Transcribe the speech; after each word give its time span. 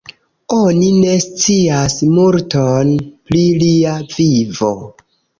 Oni 0.59 0.85
ne 1.01 1.09
scias 1.25 1.95
multon 2.15 2.89
pri 3.27 3.41
lia 3.65 3.93
vivo. 4.15 4.71